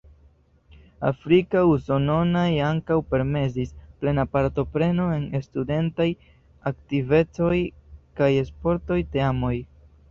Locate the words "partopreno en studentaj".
4.37-6.11